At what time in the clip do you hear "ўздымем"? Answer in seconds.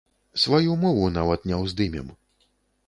1.67-2.13